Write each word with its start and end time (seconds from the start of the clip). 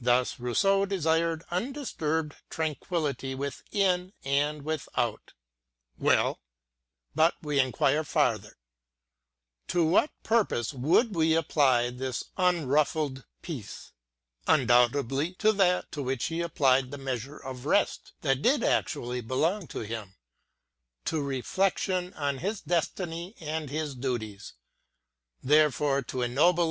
Thus 0.00 0.38
Rousseau 0.38 0.86
desired 0.86 1.42
undisturbed 1.50 2.36
tranquillity 2.48 3.34
within 3.34 4.12
and 4.24 4.62
without. 4.64 5.32
Well: 5.98 6.38
but 7.16 7.34
we 7.42 7.58
inquire 7.58 8.04
farther,— 8.04 8.58
To 9.74 9.84
what 9.84 10.10
purpose 10.22 10.72
would 10.72 11.16
he 11.16 11.34
apply 11.34 11.90
this 11.90 12.22
unruffled 12.36 13.24
peace 13.42 13.90
I 14.46 14.54
Undoubtedly 14.54 15.34
fco 15.34 15.56
that, 15.56 15.90
to 15.90 16.00
which 16.04 16.26
he 16.26 16.42
applied 16.42 16.92
the 16.92 16.98
measure 16.98 17.38
of 17.38 17.66
rest 17.66 18.12
thai 18.22 18.34
did 18.34 18.62
actually 18.62 19.20
belong 19.20 19.66
fco 19.66 19.84
him;— 19.84 20.14
to 21.06 21.22
kion 21.24 22.16
on 22.16 22.38
his 22.38 22.60
destiny 22.60 23.34
and 23.40 23.68
his 23.68 23.96
duties, 23.96 24.52
thereby 25.42 26.02
to 26.02 26.22
ennoble 26.22 26.70